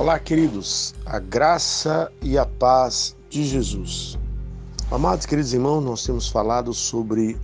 Olá, 0.00 0.18
queridos, 0.18 0.94
a 1.04 1.18
graça 1.18 2.10
e 2.22 2.38
a 2.38 2.46
paz 2.46 3.14
de 3.28 3.44
Jesus. 3.44 4.18
Amados 4.90 5.26
queridos 5.26 5.52
irmãos, 5.52 5.82
nós 5.82 6.02
temos 6.02 6.26
falado 6.26 6.72
sobre 6.72 7.36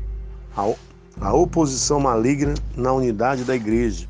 a, 1.20 1.34
oposição 1.34 2.00
maligna 2.00 2.54
na 2.74 2.94
unidade 2.94 3.44
da 3.44 3.54
igreja. 3.54 4.08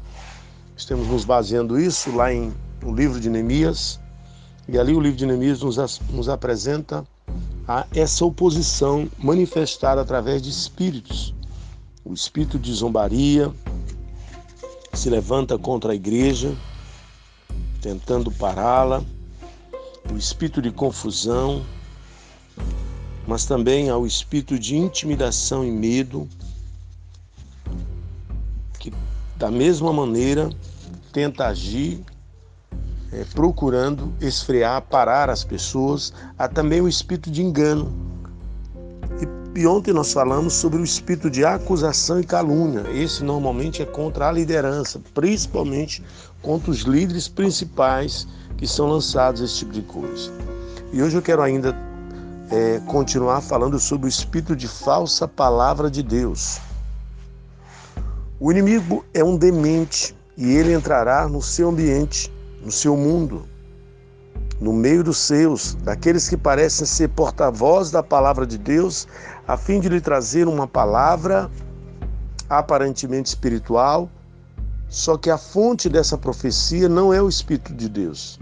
Estamos 0.76 1.08
nos 1.08 1.24
baseando 1.24 1.76
isso 1.76 2.14
lá 2.14 2.32
em 2.32 2.54
no 2.80 2.94
livro 2.94 3.18
de 3.18 3.28
Neemias, 3.28 3.98
e 4.68 4.78
ali 4.78 4.94
o 4.94 5.00
livro 5.00 5.18
de 5.18 5.26
Neemias 5.26 5.60
nos, 5.60 6.00
nos 6.08 6.28
apresenta 6.28 7.04
a 7.66 7.84
essa 7.92 8.24
oposição 8.24 9.10
manifestada 9.18 10.00
através 10.00 10.40
de 10.40 10.50
espíritos. 10.50 11.34
O 12.04 12.14
espírito 12.14 12.60
de 12.60 12.72
zombaria 12.72 13.52
se 14.92 15.10
levanta 15.10 15.58
contra 15.58 15.90
a 15.90 15.96
igreja, 15.96 16.56
tentando 17.86 18.32
pará-la, 18.32 19.00
o 20.12 20.16
espírito 20.16 20.60
de 20.60 20.72
confusão, 20.72 21.64
mas 23.28 23.44
também 23.44 23.88
ao 23.88 24.04
espírito 24.04 24.58
de 24.58 24.76
intimidação 24.76 25.64
e 25.64 25.70
medo, 25.70 26.28
que 28.80 28.92
da 29.36 29.52
mesma 29.52 29.92
maneira 29.92 30.50
tenta 31.12 31.46
agir 31.46 32.02
é, 33.12 33.22
procurando 33.32 34.12
esfriar, 34.20 34.82
parar 34.82 35.30
as 35.30 35.44
pessoas, 35.44 36.12
há 36.36 36.48
também 36.48 36.80
o 36.80 36.88
espírito 36.88 37.30
de 37.30 37.40
engano. 37.40 38.15
E, 39.20 39.60
e 39.60 39.66
ontem 39.66 39.92
nós 39.92 40.12
falamos 40.12 40.54
sobre 40.54 40.80
o 40.80 40.84
espírito 40.84 41.30
de 41.30 41.44
acusação 41.44 42.20
e 42.20 42.24
calúnia. 42.24 42.84
Esse 42.92 43.24
normalmente 43.24 43.82
é 43.82 43.86
contra 43.86 44.28
a 44.28 44.32
liderança, 44.32 45.00
principalmente 45.14 46.02
contra 46.42 46.70
os 46.70 46.80
líderes 46.80 47.28
principais 47.28 48.26
que 48.56 48.66
são 48.66 48.86
lançados 48.86 49.40
esse 49.40 49.58
tipo 49.58 49.72
de 49.72 49.82
coisa. 49.82 50.30
E 50.92 51.02
hoje 51.02 51.16
eu 51.16 51.22
quero 51.22 51.42
ainda 51.42 51.76
é, 52.50 52.80
continuar 52.86 53.40
falando 53.40 53.78
sobre 53.78 54.06
o 54.06 54.08
espírito 54.08 54.54
de 54.54 54.68
falsa 54.68 55.26
palavra 55.26 55.90
de 55.90 56.02
Deus. 56.02 56.58
O 58.38 58.50
inimigo 58.52 59.04
é 59.12 59.24
um 59.24 59.36
demente 59.36 60.14
e 60.36 60.54
ele 60.54 60.72
entrará 60.74 61.26
no 61.28 61.40
seu 61.40 61.68
ambiente 61.68 62.30
no 62.66 62.72
seu 62.72 62.96
mundo, 62.96 63.48
no 64.60 64.72
meio 64.72 65.04
dos 65.04 65.18
seus, 65.18 65.74
daqueles 65.74 66.28
que 66.28 66.36
parecem 66.36 66.86
ser 66.86 67.08
porta-voz 67.08 67.90
da 67.90 68.02
palavra 68.02 68.46
de 68.46 68.56
Deus, 68.56 69.06
a 69.46 69.56
fim 69.56 69.80
de 69.80 69.88
lhe 69.88 70.00
trazer 70.00 70.48
uma 70.48 70.66
palavra 70.66 71.50
aparentemente 72.48 73.28
espiritual, 73.28 74.08
só 74.88 75.16
que 75.16 75.30
a 75.30 75.36
fonte 75.36 75.88
dessa 75.88 76.16
profecia 76.16 76.88
não 76.88 77.12
é 77.12 77.20
o 77.20 77.28
Espírito 77.28 77.74
de 77.74 77.88
Deus. 77.88 78.38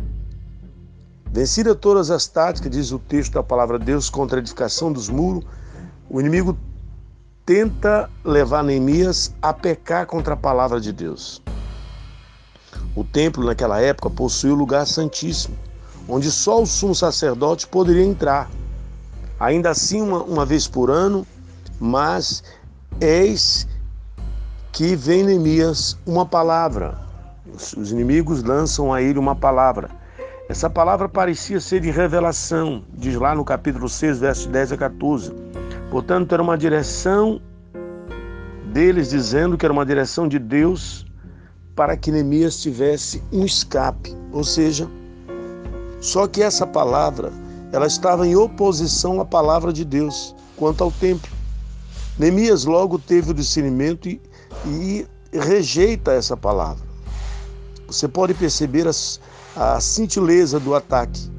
Vencida 1.32 1.74
todas 1.74 2.10
as 2.10 2.28
táticas, 2.28 2.70
diz 2.70 2.92
o 2.92 2.98
texto 2.98 3.32
da 3.32 3.42
palavra 3.42 3.78
de 3.78 3.86
Deus, 3.86 4.08
contra 4.08 4.38
a 4.38 4.40
edificação 4.40 4.92
dos 4.92 5.08
muros, 5.08 5.44
o 6.08 6.20
inimigo 6.20 6.56
tenta 7.44 8.08
levar 8.24 8.62
Neemias 8.62 9.34
a 9.42 9.52
pecar 9.52 10.06
contra 10.06 10.34
a 10.34 10.36
palavra 10.36 10.80
de 10.80 10.92
Deus. 10.92 11.42
O 12.94 13.02
templo 13.02 13.44
naquela 13.44 13.80
época 13.80 14.08
possuía 14.08 14.54
o 14.54 14.56
lugar 14.56 14.86
santíssimo, 14.86 15.56
onde 16.08 16.30
só 16.30 16.62
o 16.62 16.66
sumo 16.66 16.94
sacerdote 16.94 17.66
poderia 17.66 18.04
entrar. 18.04 18.50
Ainda 19.38 19.70
assim, 19.70 20.00
uma, 20.00 20.22
uma 20.22 20.46
vez 20.46 20.66
por 20.66 20.90
ano, 20.90 21.26
mas 21.80 22.42
eis 23.00 23.66
que 24.72 24.96
vem 24.96 25.24
Neemias 25.24 25.98
uma 26.06 26.26
palavra. 26.26 26.98
Os, 27.52 27.72
os 27.74 27.92
inimigos 27.92 28.42
lançam 28.42 28.92
a 28.92 29.02
ele 29.02 29.18
uma 29.18 29.34
palavra. 29.34 29.90
Essa 30.48 30.68
palavra 30.68 31.08
parecia 31.08 31.58
ser 31.58 31.80
de 31.80 31.90
revelação, 31.90 32.84
diz 32.92 33.16
lá 33.16 33.34
no 33.34 33.44
capítulo 33.44 33.88
6, 33.88 34.18
versos 34.18 34.46
10 34.46 34.72
a 34.72 34.76
14. 34.76 35.32
Portanto, 35.90 36.32
era 36.32 36.42
uma 36.42 36.58
direção 36.58 37.40
deles 38.72 39.08
dizendo 39.08 39.56
que 39.56 39.64
era 39.64 39.72
uma 39.72 39.86
direção 39.86 40.28
de 40.28 40.38
Deus 40.38 41.06
para 41.74 41.96
que 41.96 42.10
Neemias 42.10 42.60
tivesse 42.60 43.22
um 43.32 43.44
escape, 43.44 44.14
ou 44.32 44.44
seja, 44.44 44.88
só 46.04 46.26
que 46.26 46.42
essa 46.42 46.66
palavra, 46.66 47.32
ela 47.72 47.86
estava 47.86 48.26
em 48.28 48.36
oposição 48.36 49.22
à 49.22 49.24
palavra 49.24 49.72
de 49.72 49.86
Deus 49.86 50.34
quanto 50.54 50.84
ao 50.84 50.92
templo. 50.92 51.32
Neemias 52.18 52.66
logo 52.66 52.98
teve 52.98 53.30
o 53.30 53.34
discernimento 53.34 54.06
e, 54.06 54.20
e 54.66 55.06
rejeita 55.32 56.12
essa 56.12 56.36
palavra. 56.36 56.84
Você 57.86 58.06
pode 58.06 58.34
perceber 58.34 58.86
a, 58.86 59.76
a 59.76 60.58
do 60.60 60.74
ataque. 60.74 61.32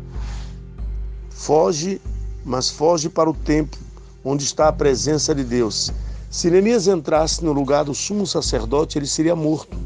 Foge, 1.29 2.01
mas 2.43 2.67
foge 2.67 3.07
para 3.07 3.29
o 3.29 3.35
templo, 3.35 3.79
onde 4.23 4.45
está 4.45 4.67
a 4.67 4.73
presença 4.73 5.35
de 5.35 5.43
Deus. 5.43 5.93
Se 6.27 6.49
Neemias 6.49 6.87
entrasse 6.87 7.45
no 7.45 7.53
lugar 7.53 7.85
do 7.85 7.93
sumo 7.93 8.25
sacerdote, 8.25 8.97
ele 8.97 9.05
seria 9.05 9.35
morto. 9.35 9.77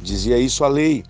Dizia 0.00 0.38
isso 0.38 0.62
a 0.62 0.68
lei. 0.68 1.04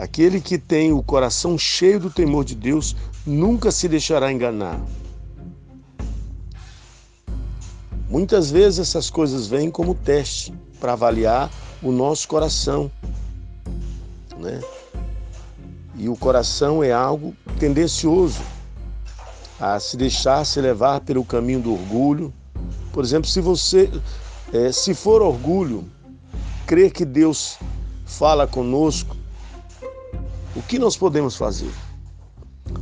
Aquele 0.00 0.40
que 0.40 0.56
tem 0.56 0.92
o 0.92 1.02
coração 1.02 1.58
cheio 1.58 2.00
do 2.00 2.08
temor 2.08 2.42
de 2.42 2.54
Deus 2.54 2.96
nunca 3.26 3.70
se 3.70 3.86
deixará 3.86 4.32
enganar. 4.32 4.80
Muitas 8.08 8.50
vezes 8.50 8.78
essas 8.78 9.10
coisas 9.10 9.46
vêm 9.46 9.70
como 9.70 9.94
teste 9.94 10.54
para 10.80 10.94
avaliar 10.94 11.50
o 11.82 11.92
nosso 11.92 12.26
coração, 12.28 12.90
né? 14.38 14.62
E 15.94 16.08
o 16.08 16.16
coração 16.16 16.82
é 16.82 16.90
algo 16.90 17.36
tendencioso 17.58 18.40
a 19.60 19.78
se 19.78 19.98
deixar 19.98 20.46
se 20.46 20.62
levar 20.62 21.02
pelo 21.02 21.26
caminho 21.26 21.60
do 21.60 21.74
orgulho. 21.74 22.32
Por 22.90 23.04
exemplo, 23.04 23.28
se 23.28 23.42
você, 23.42 23.90
é, 24.50 24.72
se 24.72 24.94
for 24.94 25.20
orgulho, 25.20 25.84
crer 26.66 26.90
que 26.90 27.04
Deus 27.04 27.58
fala 28.06 28.46
conosco, 28.46 29.19
o 30.54 30.62
que 30.62 30.78
nós 30.78 30.96
podemos 30.96 31.36
fazer? 31.36 31.70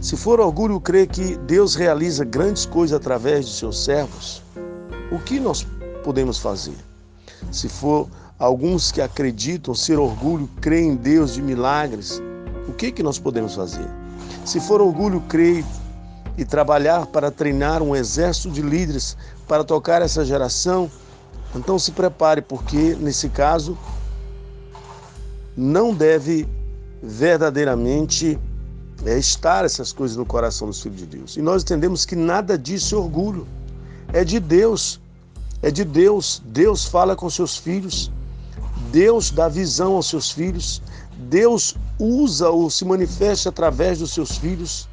Se 0.01 0.17
for 0.17 0.41
orgulho 0.41 0.81
crer 0.81 1.07
que 1.07 1.37
Deus 1.39 1.75
realiza 1.75 2.25
grandes 2.25 2.65
coisas 2.65 2.97
através 2.97 3.47
de 3.47 3.53
seus 3.55 3.85
servos, 3.85 4.43
o 5.11 5.19
que 5.19 5.41
nós 5.41 5.67
podemos 6.05 6.39
fazer? 6.39 6.77
Se 7.51 7.69
for 7.69 8.09
alguns 8.39 8.93
que 8.93 9.01
acreditam 9.01 9.75
ser 9.75 9.99
orgulho 9.99 10.49
crer 10.61 10.83
em 10.83 10.97
Deus 10.97 11.35
de 11.35 11.43
milagres, 11.43 12.23
o 12.69 12.73
que 12.73 12.93
que 12.93 13.03
nós 13.03 13.19
podemos 13.19 13.55
fazer? 13.55 13.87
Se 14.45 14.61
for 14.61 14.81
orgulho 14.81 15.21
crer 15.23 15.65
e 16.37 16.45
trabalhar 16.45 17.07
para 17.07 17.31
treinar 17.31 17.83
um 17.83 17.97
exército 17.97 18.51
de 18.51 18.63
líderes 18.63 19.17
para 19.47 19.65
tocar 19.65 20.03
essa 20.03 20.25
geração, 20.25 20.91
então 21.55 21.79
se 21.79 21.93
prepare, 21.93 22.41
porque 22.41 22.95
nesse 23.01 23.29
caso 23.29 23.77
não 25.57 25.93
deve 25.93 26.47
verdadeiramente 27.03 28.39
é, 29.05 29.19
estar 29.19 29.65
essas 29.65 29.93
coisas 29.93 30.17
no 30.17 30.27
coração 30.27 30.67
dos 30.67 30.83
filhos 30.83 30.99
de 30.99 31.07
Deus. 31.07 31.37
E 31.37 31.43
nós 31.43 31.63
entendemos 31.63 32.05
que 32.05 32.17
nada 32.17 32.59
disso 32.59 32.95
é 32.95 32.99
orgulho, 32.99 33.47
é 34.13 34.25
de 34.25 34.41
Deus. 34.41 35.01
É 35.63 35.71
de 35.71 35.85
Deus. 35.85 36.43
Deus 36.45 36.85
fala 36.85 37.17
com 37.17 37.29
seus 37.29 37.57
filhos, 37.57 38.11
Deus 38.93 39.31
dá 39.31 39.49
visão 39.49 39.95
aos 39.95 40.09
seus 40.09 40.31
filhos, 40.31 40.81
Deus 41.29 41.77
usa 41.99 42.49
ou 42.49 42.71
se 42.71 42.85
manifesta 42.85 43.49
através 43.49 43.99
dos 43.99 44.13
seus 44.13 44.39
filhos. 44.39 44.89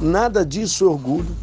Nada 0.00 0.44
disso 0.44 0.84
é 0.84 0.88
orgulho. 0.88 1.36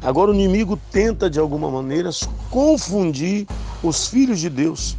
Agora 0.00 0.30
o 0.30 0.34
inimigo 0.34 0.78
tenta 0.90 1.30
de 1.30 1.38
alguma 1.38 1.70
maneira 1.70 2.10
confundir 2.50 3.46
os 3.82 4.06
filhos 4.08 4.40
de 4.40 4.48
Deus 4.48 4.96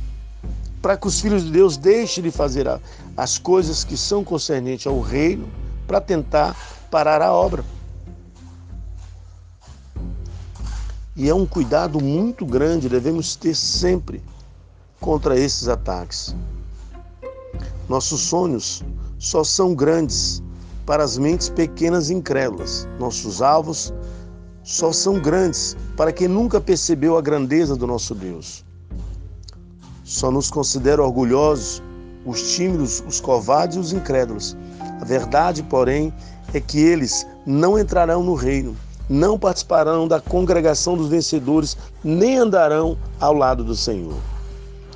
para 0.83 0.97
que 0.97 1.07
os 1.07 1.21
filhos 1.21 1.45
de 1.45 1.51
Deus 1.51 1.77
deixem 1.77 2.21
de 2.21 2.29
fazer 2.29 2.67
as 3.15 3.37
coisas 3.37 3.85
que 3.85 3.95
são 3.95 4.21
concernentes 4.21 4.85
ao 4.85 4.99
reino 4.99 5.47
para 5.87 6.01
tentar 6.01 6.57
parar 6.91 7.21
a 7.21 7.31
obra. 7.31 7.63
E 11.15 11.29
é 11.29 11.33
um 11.33 11.45
cuidado 11.45 12.01
muito 12.01 12.45
grande, 12.45 12.89
devemos 12.89 13.33
ter 13.37 13.55
sempre 13.55 14.21
contra 14.99 15.39
esses 15.39 15.69
ataques. 15.69 16.35
Nossos 17.87 18.19
sonhos 18.19 18.83
só 19.17 19.41
são 19.41 19.73
grandes 19.73 20.43
para 20.85 21.01
as 21.01 21.17
mentes 21.17 21.47
pequenas 21.47 22.09
e 22.09 22.13
incrédulas. 22.13 22.89
Nossos 22.99 23.41
alvos 23.41 23.93
só 24.63 24.91
são 24.91 25.17
grandes 25.17 25.77
para 25.95 26.11
quem 26.11 26.27
nunca 26.27 26.59
percebeu 26.59 27.17
a 27.17 27.21
grandeza 27.21 27.73
do 27.73 27.87
nosso 27.87 28.13
Deus. 28.13 28.65
Só 30.03 30.29
nos 30.29 30.51
considera 30.51 31.01
orgulhosos 31.01 31.81
os 32.25 32.55
tímidos, 32.55 33.03
os 33.07 33.19
covardes 33.19 33.77
e 33.77 33.79
os 33.79 33.93
incrédulos. 33.93 34.55
A 35.01 35.05
verdade, 35.05 35.63
porém, 35.63 36.13
é 36.53 36.59
que 36.59 36.79
eles 36.79 37.25
não 37.45 37.77
entrarão 37.77 38.23
no 38.23 38.33
reino, 38.33 38.75
não 39.09 39.37
participarão 39.37 40.07
da 40.07 40.19
congregação 40.21 40.95
dos 40.95 41.09
vencedores, 41.09 41.77
nem 42.03 42.37
andarão 42.37 42.97
ao 43.19 43.33
lado 43.33 43.63
do 43.63 43.75
Senhor. 43.75 44.15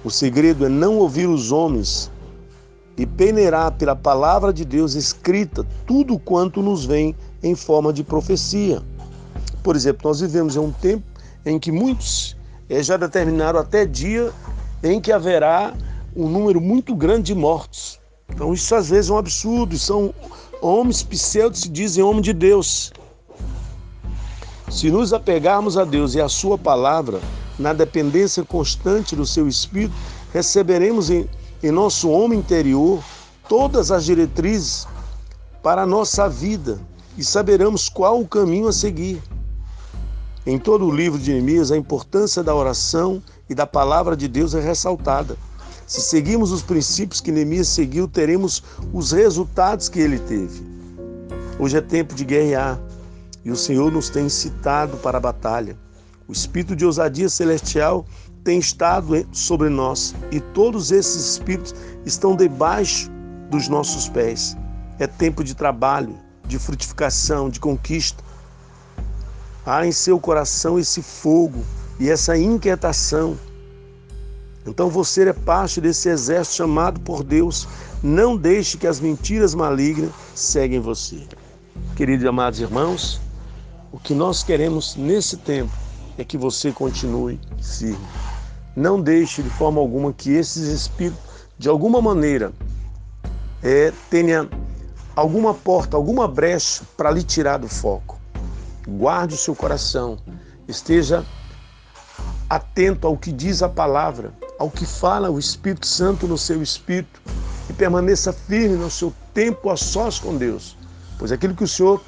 O 0.04 0.09
segredo 0.09 0.65
é 0.65 0.69
não 0.69 0.98
ouvir 0.98 1.27
os 1.27 1.51
homens 1.51 2.12
e 2.98 3.06
peneirar 3.06 3.71
pela 3.74 3.95
palavra 3.95 4.51
de 4.51 4.65
Deus 4.65 4.95
escrita 4.95 5.65
tudo 5.86 6.18
quanto 6.18 6.62
nos 6.62 6.86
vem 6.86 7.15
em 7.44 7.56
forma 7.56 7.94
de 7.94 8.04
profecia. 8.04 8.81
Por 9.62 9.75
exemplo, 9.75 10.01
nós 10.07 10.19
vivemos 10.19 10.56
em 10.56 10.59
um 10.59 10.71
tempo 10.71 11.04
em 11.45 11.59
que 11.59 11.71
muitos 11.71 12.36
eh, 12.69 12.81
já 12.81 12.98
determinaram 12.98 13.59
até 13.59 13.86
dia 13.86 14.31
em 14.83 15.00
que 15.00 15.12
haverá 15.12 15.74
um 16.15 16.27
número 16.27 16.62
muito 16.62 16.95
grande 16.95 17.33
de 17.33 17.35
mortos. 17.35 18.00
Então 18.29 18.53
isso 18.53 18.74
às 18.75 18.89
vezes 18.89 19.09
é 19.09 19.13
um 19.13 19.18
absurdo, 19.18 19.77
são 19.77 20.13
homens 20.62 21.03
pseudos 21.03 21.62
se 21.62 21.69
dizem 21.69 22.03
homem 22.03 22.21
de 22.21 22.33
Deus. 22.33 22.91
Se 24.69 24.91
nos 24.91 25.13
apegarmos 25.13 25.77
a 25.77 25.85
Deus 25.85 26.13
e 26.13 26.21
a 26.21 26.27
sua 26.27 26.57
palavra, 26.57 27.21
na 27.57 27.74
dependência 27.74 28.44
constante 28.44 29.15
do 29.15 29.25
seu 29.25 29.47
Espírito, 29.47 29.95
receberemos 30.33 31.09
em, 31.09 31.27
em 31.63 31.71
nosso 31.71 32.09
homem 32.09 32.39
interior 32.39 33.01
todas 33.47 33.91
as 33.91 34.06
diretrizes 34.06 34.88
para 35.63 35.83
a 35.83 35.85
nossa 35.85 36.30
vida 36.30 36.80
e 37.18 37.23
saberemos 37.23 37.89
qual 37.89 38.19
o 38.19 38.27
caminho 38.27 38.68
a 38.68 38.73
seguir. 38.73 39.21
Em 40.45 40.59
todo 40.59 40.85
o 40.85 40.91
livro 40.91 41.19
de 41.19 41.31
Neemias, 41.31 41.71
a 41.71 41.77
importância 41.77 42.44
da 42.44 42.53
oração 42.53 43.21
e 43.49 43.55
da 43.55 43.65
palavra 43.65 44.15
de 44.15 44.27
Deus 44.27 44.53
é 44.53 44.59
ressaltada. 44.59 45.38
Se 45.85 46.01
seguirmos 46.01 46.51
os 46.51 46.61
princípios 46.61 47.21
que 47.21 47.31
Neemias 47.31 47.69
seguiu, 47.69 48.07
teremos 48.07 48.61
os 48.91 49.11
resultados 49.11 49.88
que 49.88 49.99
ele 49.99 50.19
teve. 50.19 50.65
Hoje 51.57 51.77
é 51.77 51.81
tempo 51.81 52.13
de 52.13 52.25
guerrear 52.25 52.79
e 53.44 53.51
o 53.51 53.55
Senhor 53.55 53.91
nos 53.91 54.09
tem 54.09 54.25
incitado 54.25 54.97
para 54.97 55.17
a 55.17 55.21
batalha. 55.21 55.77
O 56.27 56.33
espírito 56.33 56.75
de 56.75 56.85
ousadia 56.85 57.29
celestial 57.29 58.05
tem 58.44 58.59
estado 58.59 59.25
sobre 59.31 59.69
nós 59.69 60.13
e 60.29 60.39
todos 60.39 60.91
esses 60.91 61.31
espíritos 61.31 61.73
estão 62.05 62.35
debaixo 62.35 63.09
dos 63.49 63.69
nossos 63.69 64.09
pés. 64.09 64.57
É 64.99 65.07
tempo 65.07 65.44
de 65.44 65.55
trabalho, 65.55 66.17
de 66.45 66.59
frutificação, 66.59 67.49
de 67.49 67.59
conquista. 67.59 68.23
Há 69.65 69.85
em 69.85 69.91
seu 69.91 70.19
coração 70.19 70.77
esse 70.77 71.01
fogo 71.01 71.63
e 71.99 72.09
essa 72.09 72.38
inquietação. 72.38 73.38
Então 74.65 74.89
você 74.89 75.29
é 75.29 75.33
parte 75.33 75.79
desse 75.79 76.09
exército 76.09 76.57
chamado 76.57 76.99
por 76.99 77.23
Deus. 77.23 77.67
Não 78.03 78.35
deixe 78.35 78.77
que 78.77 78.85
as 78.85 78.99
mentiras 78.99 79.55
malignas 79.55 80.11
seguem 80.35 80.79
você. 80.79 81.25
Queridos 81.95 82.25
e 82.25 82.27
amados 82.27 82.59
irmãos, 82.59 83.21
o 83.91 83.99
que 83.99 84.13
nós 84.13 84.44
queremos 84.44 84.95
nesse 84.95 85.38
tempo 85.38 85.71
é 86.17 86.23
que 86.23 86.38
você 86.38 86.71
continue 86.71 87.39
firme. 87.61 87.97
Não 88.75 89.01
deixe 89.01 89.41
de 89.41 89.49
forma 89.49 89.79
alguma 89.79 90.13
que 90.13 90.31
esses 90.31 90.67
espíritos, 90.67 91.19
de 91.57 91.69
alguma 91.69 92.01
maneira, 92.01 92.51
é, 93.63 93.91
tenha 94.09 94.47
alguma 95.15 95.53
porta, 95.53 95.97
alguma 95.97 96.27
brecha 96.27 96.83
para 96.95 97.09
lhe 97.09 97.23
tirar 97.23 97.57
do 97.57 97.67
foco. 97.67 98.19
Guarde 98.88 99.33
o 99.33 99.38
seu 99.38 99.55
coração, 99.55 100.19
esteja 100.67 101.25
atento 102.49 103.07
ao 103.07 103.17
que 103.17 103.31
diz 103.31 103.61
a 103.61 103.69
palavra, 103.69 104.31
ao 104.57 104.69
que 104.69 104.85
fala 104.85 105.29
o 105.29 105.38
Espírito 105.38 105.85
Santo 105.85 106.27
no 106.27 106.38
seu 106.38 106.61
espírito 106.61 107.21
e 107.69 107.73
permaneça 107.73 108.31
firme 108.31 108.75
no 108.75 108.89
seu 108.89 109.13
tempo 109.33 109.69
a 109.69 109.77
sós 109.77 110.19
com 110.19 110.35
Deus, 110.35 110.77
pois 111.19 111.31
aquilo 111.31 111.55
que 111.55 111.63
o 111.63 111.67
Senhor 111.67 112.01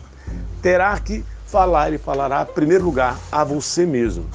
terá 0.62 0.98
que 1.00 1.24
falar, 1.46 1.90
ele 1.90 1.98
falará, 1.98 2.48
em 2.50 2.54
primeiro 2.54 2.86
lugar, 2.86 3.18
a 3.32 3.44
você 3.44 3.86
mesmo. 3.86 4.26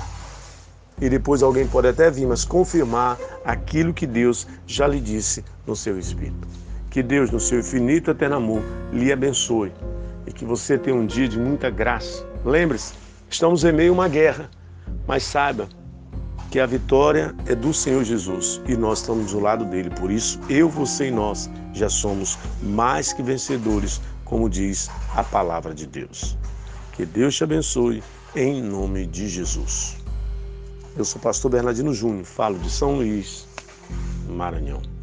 E 1.01 1.09
depois 1.09 1.43
alguém 1.43 1.67
pode 1.67 1.89
até 1.89 2.11
vir, 2.11 2.27
mas 2.27 2.45
confirmar 2.45 3.19
aquilo 3.45 3.93
que 3.93 4.07
Deus 4.07 4.47
já 4.67 4.87
lhe 4.87 5.01
disse 5.01 5.45
no 5.67 5.75
seu 5.75 5.99
espírito. 5.99 6.47
Que 6.91 7.03
Deus, 7.03 7.31
no 7.31 7.41
seu 7.41 7.59
infinito 7.59 8.11
eterno 8.11 8.37
amor, 8.37 8.63
lhe 8.93 9.13
abençoe 9.13 9.73
e 10.27 10.33
que 10.33 10.45
você 10.45 10.79
tenha 10.79 10.97
um 10.97 11.07
dia 11.07 11.29
de 11.29 11.39
muita 11.39 11.69
graça. 11.69 12.25
Lembre-se, 12.45 12.95
estamos 13.29 13.65
em 13.65 13.73
meio 13.73 13.91
a 13.91 13.95
uma 13.95 14.09
guerra, 14.09 14.49
mas 15.07 15.25
saiba 15.25 15.69
que 16.55 16.61
a 16.61 16.67
vitória 16.67 17.35
é 17.47 17.55
do 17.57 17.75
Senhor 17.75 18.05
Jesus 18.05 18.61
e 18.69 18.77
nós 18.77 19.01
estamos 19.01 19.33
do 19.33 19.41
lado 19.41 19.65
dele. 19.65 19.91
Por 19.91 20.09
isso, 20.09 20.39
eu, 20.49 20.69
você 20.69 21.09
e 21.09 21.11
nós 21.11 21.51
já 21.73 21.89
somos 21.89 22.39
mais 22.63 23.13
que 23.13 23.25
vencedores, 23.25 24.01
como 24.25 24.49
diz 24.49 24.89
a 25.17 25.25
palavra 25.25 25.75
de 25.75 25.85
Deus. 25.85 26.39
Que 26.93 27.05
Deus 27.05 27.35
te 27.35 27.43
abençoe 27.43 28.05
em 28.37 28.63
nome 28.63 29.05
de 29.05 29.29
Jesus. 29.29 29.97
Eu 30.97 31.05
sou 31.05 31.19
o 31.19 31.25
pastor 31.25 31.51
Bernardino 31.51 31.93
Júnior, 31.93 32.25
falo 32.25 32.57
de 32.61 32.71
São 32.71 32.99
Luís, 32.99 33.49
Maranhão. 34.29 34.94